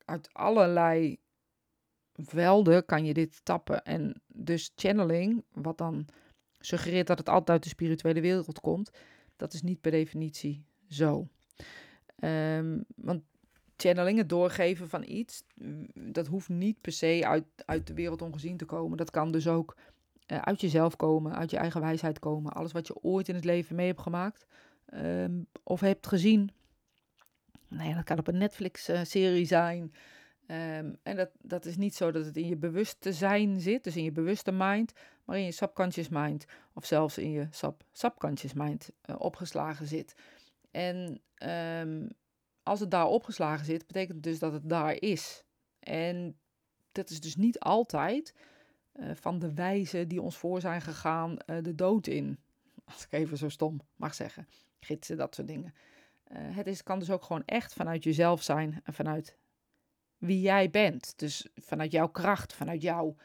uit 0.06 0.30
allerlei 0.34 1.20
velden 2.14 2.86
kan 2.86 3.06
je 3.06 3.14
dit 3.14 3.46
tappen. 3.46 3.84
En 3.84 4.22
dus 4.28 4.72
channeling, 4.76 5.44
wat 5.52 5.78
dan 5.78 6.08
suggereert 6.60 7.08
dat 7.08 7.18
het 7.18 7.30
altijd 7.30 7.50
uit 7.50 7.64
de 7.64 7.70
spirituele 7.70 8.22
wereld 8.22 8.60
komt, 8.60 8.92
dat 9.36 9.54
is 9.54 9.62
niet 9.62 9.82
per 9.82 9.92
definitie 9.92 10.66
zo. 10.88 11.28
Um, 12.20 12.86
want 12.96 13.24
channeling, 13.78 14.18
het 14.18 14.30
doorgeven 14.30 14.90
van 14.90 15.04
iets, 15.08 15.44
dat 15.94 16.28
hoeft 16.28 16.50
niet 16.50 16.82
per 16.82 16.92
se 16.92 17.22
uit, 17.26 17.46
uit 17.66 17.88
de 17.88 17.94
wereld 17.94 18.22
ongezien 18.22 18.58
te 18.58 18.66
komen. 18.66 18.98
Dat 18.98 19.12
kan 19.12 19.32
dus 19.32 19.48
ook 19.48 19.78
uh, 20.28 20.38
uit 20.38 20.62
jezelf 20.62 20.96
komen, 20.96 21.36
uit 21.36 21.52
je 21.52 21.58
eigen 21.58 21.82
wijsheid 21.82 22.20
komen. 22.20 22.54
Alles 22.54 22.72
wat 22.72 22.88
je 22.88 23.02
ooit 23.02 23.28
in 23.28 23.36
het 23.36 23.46
leven 23.46 23.76
mee 23.76 23.88
hebt 23.88 24.02
gemaakt 24.02 24.46
um, 24.94 25.48
of 25.64 25.80
hebt 25.80 26.08
gezien. 26.08 26.52
Nou 27.68 27.90
ja, 27.90 27.96
dat 27.96 28.04
kan 28.04 28.20
op 28.20 28.28
een 28.28 28.38
Netflix-serie 28.38 29.46
zijn. 29.46 29.94
Um, 30.48 30.98
en 31.04 31.16
dat, 31.16 31.30
dat 31.42 31.66
is 31.66 31.78
niet 31.78 31.96
zo 31.96 32.12
dat 32.12 32.26
het 32.26 32.38
in 32.38 32.48
je 32.48 32.58
bewuste 32.58 33.14
zijn 33.14 33.60
zit, 33.62 33.84
dus 33.84 33.96
in 33.96 34.04
je 34.04 34.12
bewuste 34.12 34.52
mind, 34.52 34.94
maar 35.24 35.38
in 35.38 35.44
je 35.44 35.52
subconscious 35.52 36.10
mind 36.10 36.46
of 36.74 36.86
zelfs 36.86 37.18
in 37.18 37.32
je 37.32 37.48
sub 37.52 37.84
subconscious 37.92 38.54
mind 38.54 38.90
uh, 39.06 39.16
opgeslagen 39.20 39.88
zit. 39.88 40.16
En 40.72 41.22
um, 41.82 42.10
als 42.64 42.80
het 42.80 42.92
daar 42.92 43.08
opgeslagen 43.08 43.66
zit, 43.66 43.88
betekent 43.88 44.14
het 44.14 44.24
dus 44.24 44.40
dat 44.40 44.54
het 44.54 44.70
daar 44.70 45.02
is. 45.02 45.44
En 45.80 46.38
dat 46.92 47.10
is 47.10 47.22
dus 47.22 47.36
niet 47.36 47.60
altijd 47.60 48.36
uh, 48.94 49.12
van 49.14 49.40
de 49.40 49.54
wijze 49.54 50.08
die 50.08 50.22
ons 50.22 50.38
voor 50.38 50.62
zijn 50.62 50.82
gegaan 50.82 51.32
uh, 51.32 51.58
de 51.62 51.76
dood 51.76 52.08
in. 52.08 52.40
Als 52.84 53.04
ik 53.06 53.12
even 53.12 53.38
zo 53.38 53.50
stom 53.50 53.82
mag 53.96 54.14
zeggen. 54.14 54.48
Gidsen, 54.80 55.18
dat 55.18 55.36
soort 55.36 55.48
dingen. 55.48 55.74
Uh, 56.32 56.56
het 56.56 56.68
is, 56.68 56.84
kan 56.84 57.00
dus 57.00 57.12
ook 57.12 57.24
gewoon 57.24 57.46
echt 57.46 57.74
vanuit 57.74 58.04
jezelf 58.04 58.44
zijn 58.44 58.82
en 58.84 58.94
vanuit 58.94 59.38
wie 60.18 60.42
jij 60.42 60.70
bent. 60.70 61.20
Dus 61.20 61.48
vanuit 61.56 61.92
jouw 61.92 62.08
kracht, 62.08 62.54
vanuit 62.54 62.82
jouw 62.82 63.16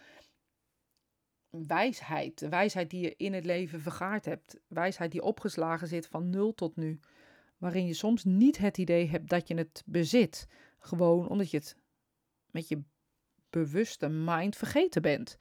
wijsheid. 1.51 2.39
De 2.39 2.49
wijsheid 2.49 2.91
die 2.91 3.01
je 3.01 3.15
in 3.17 3.33
het 3.33 3.45
leven 3.45 3.81
vergaard 3.81 4.25
hebt. 4.25 4.61
Wijsheid 4.69 5.13
die 5.13 5.23
opgeslagen 5.23 5.89
zit 5.89 6.07
van 6.07 6.31
nul 6.31 6.55
tot 6.55 6.77
nu 6.77 7.01
waarin 7.59 7.87
je 7.87 7.95
soms 7.95 8.25
niet 8.25 8.59
het 8.59 8.79
idee 8.79 9.09
hebt 9.09 9.29
dat 9.29 9.49
je 9.49 9.55
het 9.55 9.83
bezit. 9.87 10.47
Gewoon 10.79 11.29
omdat 11.29 11.51
je 11.51 11.57
het 11.57 11.77
met 12.51 12.69
je 12.69 12.83
bewuste 13.51 14.09
mind 14.09 14.57
vergeten 14.57 15.03
bent. 15.03 15.37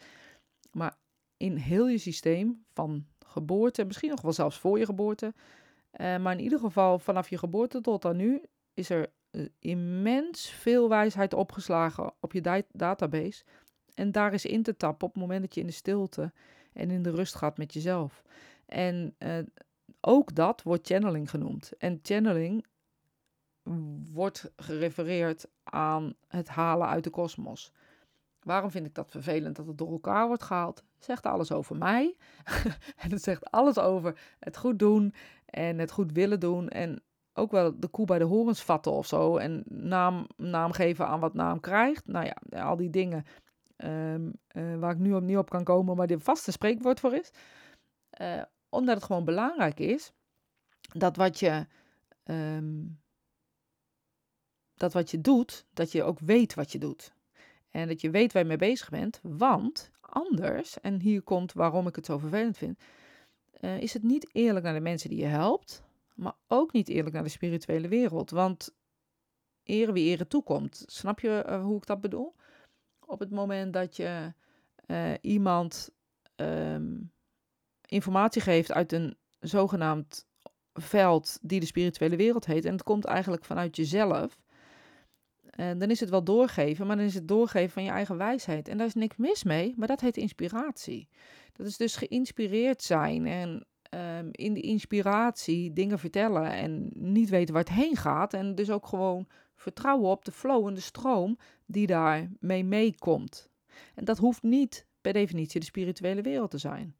Maar 0.71 0.97
in 1.37 1.55
heel 1.55 1.87
je 1.87 1.97
systeem 1.97 2.65
van 2.73 3.07
geboorte, 3.25 3.85
misschien 3.85 4.09
nog 4.09 4.21
wel 4.21 4.33
zelfs 4.33 4.59
voor 4.59 4.79
je 4.79 4.85
geboorte, 4.85 5.33
uh, 5.91 6.17
maar 6.17 6.33
in 6.33 6.43
ieder 6.43 6.59
geval 6.59 6.99
vanaf 6.99 7.29
je 7.29 7.37
geboorte 7.37 7.81
tot 7.81 8.05
aan 8.05 8.15
nu 8.15 8.41
is 8.73 8.89
er 8.89 9.11
uh, 9.31 9.45
immens 9.59 10.49
veel 10.49 10.89
wijsheid 10.89 11.33
opgeslagen 11.33 12.13
op 12.19 12.33
je 12.33 12.65
database. 12.71 13.43
En 13.93 14.11
daar 14.11 14.33
is 14.33 14.45
in 14.45 14.63
te 14.63 14.77
tappen 14.77 15.07
op 15.07 15.13
het 15.13 15.21
moment 15.21 15.41
dat 15.41 15.53
je 15.53 15.61
in 15.61 15.67
de 15.67 15.73
stilte 15.73 16.31
en 16.73 16.91
in 16.91 17.03
de 17.03 17.11
rust 17.11 17.35
gaat 17.35 17.57
met 17.57 17.73
jezelf. 17.73 18.23
En 18.65 19.15
uh, 19.19 19.37
ook 20.01 20.35
dat 20.35 20.63
wordt 20.63 20.87
channeling 20.87 21.29
genoemd. 21.29 21.71
En 21.77 21.99
channeling 22.01 22.65
wordt 24.11 24.51
gerefereerd 24.55 25.45
aan 25.63 26.15
het 26.27 26.47
halen 26.47 26.87
uit 26.87 27.03
de 27.03 27.09
kosmos. 27.09 27.71
Waarom 28.39 28.71
vind 28.71 28.85
ik 28.85 28.95
dat 28.95 29.11
vervelend 29.11 29.55
dat 29.55 29.67
het 29.67 29.77
door 29.77 29.91
elkaar 29.91 30.27
wordt 30.27 30.43
gehaald? 30.43 30.83
Zegt 30.99 31.25
alles 31.25 31.51
over 31.51 31.75
mij. 31.75 32.15
en 33.03 33.11
het 33.11 33.23
zegt 33.23 33.51
alles 33.51 33.77
over 33.77 34.19
het 34.39 34.57
goed 34.57 34.79
doen 34.79 35.13
en 35.49 35.79
het 35.79 35.91
goed 35.91 36.11
willen 36.11 36.39
doen. 36.39 36.69
En 36.69 37.03
ook 37.33 37.51
wel 37.51 37.79
de 37.79 37.87
koe 37.87 38.05
bij 38.05 38.19
de 38.19 38.25
horens 38.25 38.63
vatten 38.63 38.91
of 38.91 39.07
zo. 39.07 39.37
En 39.37 39.63
naam, 39.67 40.27
naam 40.37 40.71
geven 40.71 41.07
aan 41.07 41.19
wat 41.19 41.33
naam 41.33 41.59
krijgt. 41.59 42.07
Nou 42.07 42.25
ja, 42.25 42.61
al 42.61 42.75
die 42.75 42.89
dingen 42.89 43.25
um, 43.77 44.33
uh, 44.51 44.79
waar 44.79 44.91
ik 44.91 44.97
nu 44.97 45.13
opnieuw 45.13 45.39
op 45.39 45.49
kan 45.49 45.63
komen, 45.63 45.95
maar 45.95 46.07
die 46.07 46.17
vaste 46.17 46.51
spreekwoord 46.51 46.99
voor 46.99 47.13
is. 47.13 47.31
Uh, 48.21 48.41
omdat 48.69 48.95
het 48.95 49.03
gewoon 49.03 49.25
belangrijk 49.25 49.79
is 49.79 50.11
dat 50.93 51.15
wat 51.15 51.39
je, 51.39 51.67
um, 52.23 52.99
dat 54.73 54.93
wat 54.93 55.11
je 55.11 55.21
doet, 55.21 55.65
dat 55.73 55.91
je 55.91 56.03
ook 56.03 56.19
weet 56.19 56.53
wat 56.53 56.71
je 56.71 56.79
doet. 56.79 57.13
En 57.69 57.87
dat 57.87 58.01
je 58.01 58.09
weet 58.09 58.33
waar 58.33 58.41
je 58.41 58.47
mee 58.47 58.57
bezig 58.57 58.89
bent. 58.89 59.19
Want 59.23 59.91
anders, 60.01 60.79
en 60.79 60.99
hier 60.99 61.21
komt 61.21 61.53
waarom 61.53 61.87
ik 61.87 61.95
het 61.95 62.05
zo 62.05 62.17
vervelend 62.17 62.57
vind, 62.57 62.79
uh, 63.59 63.81
is 63.81 63.93
het 63.93 64.03
niet 64.03 64.29
eerlijk 64.31 64.65
naar 64.65 64.73
de 64.73 64.79
mensen 64.79 65.09
die 65.09 65.19
je 65.19 65.25
helpt, 65.25 65.83
maar 66.15 66.35
ook 66.47 66.71
niet 66.71 66.89
eerlijk 66.89 67.15
naar 67.15 67.23
de 67.23 67.29
spirituele 67.29 67.87
wereld. 67.87 68.29
Want 68.29 68.75
ere 69.63 69.91
wie 69.91 70.09
ere 70.09 70.27
toekomt. 70.27 70.83
Snap 70.85 71.19
je 71.19 71.45
uh, 71.49 71.63
hoe 71.63 71.77
ik 71.77 71.85
dat 71.85 72.01
bedoel? 72.01 72.35
Op 73.05 73.19
het 73.19 73.31
moment 73.31 73.73
dat 73.73 73.95
je 73.95 74.33
uh, 74.87 75.13
iemand 75.21 75.89
um, 76.35 77.11
informatie 77.85 78.41
geeft 78.41 78.71
uit 78.71 78.91
een 78.91 79.17
zogenaamd 79.39 80.27
veld 80.73 81.39
die 81.41 81.59
de 81.59 81.65
spirituele 81.65 82.15
wereld 82.15 82.45
heet. 82.45 82.65
En 82.65 82.71
het 82.71 82.83
komt 82.83 83.05
eigenlijk 83.05 83.45
vanuit 83.45 83.75
jezelf. 83.75 84.37
Dan 85.49 85.89
is 85.89 85.99
het 85.99 86.09
wel 86.09 86.23
doorgeven, 86.23 86.87
maar 86.87 86.95
dan 86.95 87.05
is 87.05 87.13
het 87.13 87.27
doorgeven 87.27 87.69
van 87.69 87.83
je 87.83 87.89
eigen 87.89 88.17
wijsheid. 88.17 88.67
En 88.67 88.77
daar 88.77 88.87
is 88.87 88.93
niks 88.93 89.17
mis 89.17 89.43
mee, 89.43 89.73
maar 89.77 89.87
dat 89.87 90.01
heet 90.01 90.17
inspiratie. 90.17 91.07
Dat 91.59 91.67
is 91.67 91.77
dus 91.77 91.95
geïnspireerd 91.95 92.83
zijn 92.83 93.25
en 93.25 93.65
um, 94.17 94.29
in 94.31 94.53
de 94.53 94.61
inspiratie 94.61 95.73
dingen 95.73 95.99
vertellen 95.99 96.51
en 96.51 96.89
niet 96.93 97.29
weten 97.29 97.53
waar 97.53 97.63
het 97.63 97.73
heen 97.73 97.95
gaat. 97.95 98.33
En 98.33 98.55
dus 98.55 98.69
ook 98.69 98.87
gewoon 98.87 99.27
vertrouwen 99.55 100.09
op 100.09 100.25
de 100.25 100.31
flow 100.31 100.67
en 100.67 100.73
de 100.73 100.79
stroom 100.79 101.37
die 101.65 101.87
daarmee 101.87 102.63
meekomt. 102.63 103.49
En 103.95 104.05
dat 104.05 104.17
hoeft 104.17 104.43
niet 104.43 104.87
per 105.01 105.13
definitie 105.13 105.59
de 105.59 105.65
spirituele 105.65 106.21
wereld 106.21 106.51
te 106.51 106.57
zijn. 106.57 106.95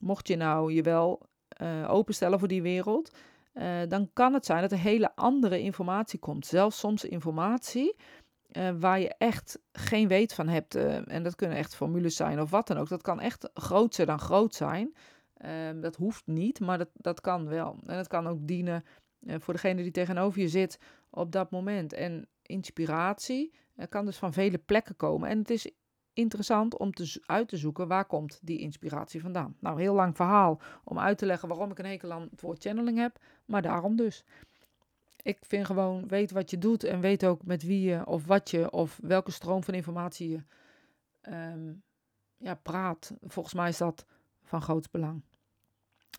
Mocht 0.00 0.28
je 0.28 0.36
nou 0.36 0.72
je 0.72 0.82
wel 0.82 1.22
uh, 1.62 1.90
openstellen 1.90 2.38
voor 2.38 2.48
die 2.48 2.62
wereld, 2.62 3.16
uh, 3.54 3.80
dan 3.88 4.10
kan 4.12 4.34
het 4.34 4.46
zijn 4.46 4.60
dat 4.60 4.72
er 4.72 4.78
hele 4.78 5.16
andere 5.16 5.60
informatie 5.60 6.18
komt. 6.18 6.46
Zelfs 6.46 6.78
soms 6.78 7.04
informatie 7.04 7.94
uh, 8.56 8.70
waar 8.78 9.00
je 9.00 9.14
echt 9.18 9.58
geen 9.72 10.08
weet 10.08 10.34
van 10.34 10.48
hebt. 10.48 10.74
en 10.74 11.22
dat 11.22 11.34
kunnen 11.34 11.56
echt 11.56 11.74
formules 11.74 12.16
zijn 12.16 12.40
of 12.40 12.50
wat 12.50 12.66
dan 12.66 12.76
ook. 12.76 12.88
Dat 12.88 13.02
kan 13.02 13.20
echt 13.20 13.50
groter 13.54 14.06
dan 14.06 14.18
groot 14.18 14.54
zijn. 14.54 14.94
Ehm, 15.36 15.80
dat 15.80 15.96
hoeft 15.96 16.26
niet, 16.26 16.60
maar 16.60 16.78
dat, 16.78 16.90
dat 16.92 17.20
kan 17.20 17.48
wel. 17.48 17.78
En 17.86 17.96
het 17.96 18.08
kan 18.08 18.26
ook 18.26 18.38
dienen 18.40 18.84
voor 19.26 19.54
degene 19.54 19.82
die 19.82 19.90
tegenover 19.90 20.40
je 20.40 20.48
zit 20.48 20.78
op 21.10 21.32
dat 21.32 21.50
moment. 21.50 21.92
En 21.92 22.28
inspiratie 22.42 23.52
kan 23.88 24.04
dus 24.04 24.16
van 24.16 24.32
vele 24.32 24.58
plekken 24.58 24.96
komen. 24.96 25.28
En 25.28 25.38
het 25.38 25.50
is 25.50 25.70
interessant 26.14 26.78
om 26.78 26.92
te, 26.92 27.22
uit 27.26 27.48
te 27.48 27.56
zoeken 27.56 27.88
waar 27.88 28.04
komt 28.04 28.40
die 28.42 28.58
inspiratie 28.58 29.20
vandaan. 29.20 29.56
Nou, 29.60 29.80
heel 29.80 29.94
lang 29.94 30.16
verhaal 30.16 30.60
om 30.84 30.98
uit 30.98 31.18
te 31.18 31.26
leggen 31.26 31.48
waarom 31.48 31.70
ik 31.70 31.78
een 31.78 31.84
hekel 31.84 32.12
aan 32.12 32.28
het 32.30 32.40
woord 32.40 32.62
channeling 32.62 32.98
heb, 32.98 33.18
maar 33.44 33.62
daarom 33.62 33.96
dus. 33.96 34.24
Ik 35.24 35.38
vind 35.40 35.66
gewoon, 35.66 36.08
weet 36.08 36.30
wat 36.30 36.50
je 36.50 36.58
doet 36.58 36.84
en 36.84 37.00
weet 37.00 37.26
ook 37.26 37.44
met 37.44 37.62
wie 37.62 37.88
je 37.88 38.06
of 38.06 38.24
wat 38.24 38.50
je 38.50 38.70
of 38.70 38.98
welke 39.02 39.30
stroom 39.30 39.62
van 39.62 39.74
informatie 39.74 40.28
je 40.28 40.42
um, 41.32 41.82
ja, 42.36 42.54
praat. 42.54 43.12
Volgens 43.22 43.54
mij 43.54 43.68
is 43.68 43.78
dat 43.78 44.06
van 44.42 44.62
groot 44.62 44.90
belang. 44.90 45.22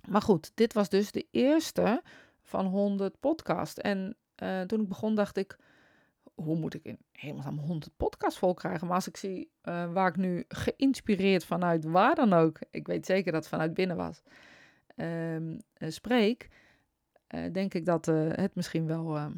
Maar 0.08 0.22
goed, 0.22 0.52
dit 0.56 0.74
was 0.74 0.90
dus 0.90 1.12
de 1.12 1.28
eerste 1.32 2.02
van 2.42 2.66
100 2.66 3.20
podcasts. 3.20 3.80
En 3.80 4.16
uh, 4.44 4.62
toen 4.62 4.82
ik 4.82 4.88
begon 4.88 5.16
dacht 5.16 5.38
ik, 5.38 5.58
hoe 6.34 6.56
moet 6.56 6.74
ik 6.74 6.84
in 6.84 6.98
helemaal 7.12 7.66
100 7.66 7.92
podcasts 7.98 8.40
vol 8.40 8.54
krijgen? 8.54 8.88
Maar 8.88 8.96
als 8.96 9.08
ik 9.08 9.18
zie 9.18 9.50
uh, 9.64 9.94
waar 9.94 10.08
ik 10.08 10.16
nu 10.16 10.46
geïnspireerd 10.48 11.46
vanuit 11.46 11.84
waar 11.84 12.16
dan 12.16 12.34
ook, 12.34 12.60
ik 12.72 12.88
weet 12.88 13.06
zeker 13.06 13.32
dat 13.32 13.42
het 13.42 13.50
vanuit 13.52 13.74
binnen 13.74 13.98
was, 13.98 14.22
um, 14.96 15.60
uh, 15.78 15.90
spreek, 15.90 16.50
denk 17.52 17.74
ik 17.74 17.86
dat 17.86 18.06
het 18.06 18.56
misschien 18.56 18.86
wel 18.86 19.16
ehm, 19.16 19.34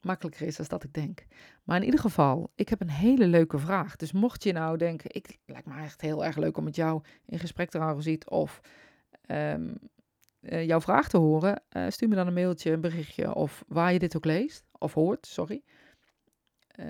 makkelijker 0.00 0.46
is 0.46 0.56
dan 0.56 0.66
dat 0.68 0.84
ik 0.84 0.92
denk. 0.92 1.26
Maar 1.62 1.76
in 1.76 1.84
ieder 1.84 2.00
geval, 2.00 2.52
ik 2.54 2.68
heb 2.68 2.80
een 2.80 2.90
hele 2.90 3.26
leuke 3.26 3.58
vraag. 3.58 3.96
Dus 3.96 4.12
mocht 4.12 4.42
je 4.42 4.52
nou 4.52 4.76
denken, 4.76 5.14
ik 5.14 5.38
lijkt 5.46 5.66
me 5.66 5.82
echt 5.82 6.00
heel 6.00 6.24
erg 6.24 6.36
leuk 6.36 6.56
om 6.56 6.64
met 6.64 6.76
jou 6.76 7.02
in 7.26 7.38
gesprek 7.38 7.70
te 7.70 7.78
gaan 7.78 8.02
ziet 8.02 8.28
of 8.28 8.60
um, 9.26 9.78
jouw 10.40 10.80
vraag 10.80 11.08
te 11.08 11.16
horen, 11.16 11.62
stuur 11.88 12.08
me 12.08 12.14
dan 12.14 12.26
een 12.26 12.32
mailtje, 12.32 12.70
een 12.70 12.80
berichtje 12.80 13.34
of 13.34 13.64
waar 13.68 13.92
je 13.92 13.98
dit 13.98 14.16
ook 14.16 14.24
leest 14.24 14.64
of 14.78 14.94
hoort, 14.94 15.26
sorry. 15.26 15.62
Uh, 16.76 16.86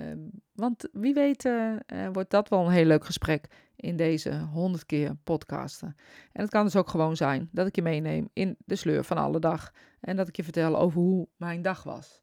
want 0.53 0.89
wie 0.91 1.13
weet 1.13 1.45
uh, 1.45 1.75
wordt 2.11 2.29
dat 2.29 2.49
wel 2.49 2.65
een 2.65 2.71
heel 2.71 2.85
leuk 2.85 3.05
gesprek 3.05 3.47
in 3.75 3.95
deze 3.95 4.39
honderd 4.39 4.85
keer 4.85 5.15
podcasten. 5.23 5.95
En 6.31 6.41
het 6.41 6.49
kan 6.49 6.63
dus 6.63 6.75
ook 6.75 6.89
gewoon 6.89 7.15
zijn 7.15 7.49
dat 7.51 7.67
ik 7.67 7.75
je 7.75 7.81
meeneem 7.81 8.29
in 8.33 8.55
de 8.65 8.75
sleur 8.75 9.03
van 9.03 9.17
alle 9.17 9.39
dag. 9.39 9.73
En 9.99 10.15
dat 10.15 10.27
ik 10.27 10.35
je 10.35 10.43
vertel 10.43 10.77
over 10.79 11.01
hoe 11.01 11.27
mijn 11.37 11.61
dag 11.61 11.83
was. 11.83 12.21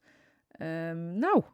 Um, 0.58 1.18
nou, 1.18 1.44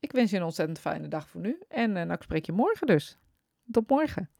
Ik 0.00 0.12
wens 0.12 0.30
je 0.30 0.36
een 0.36 0.42
ontzettend 0.42 0.78
fijne 0.78 1.08
dag 1.08 1.28
voor 1.28 1.40
nu. 1.40 1.62
En 1.68 1.96
uh, 1.96 2.10
ik 2.10 2.22
spreek 2.22 2.46
je 2.46 2.52
morgen 2.52 2.86
dus. 2.86 3.18
Tot 3.70 3.88
morgen. 3.88 4.30